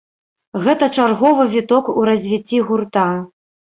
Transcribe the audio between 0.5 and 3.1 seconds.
Гэта чарговы віток у развіцці гурта.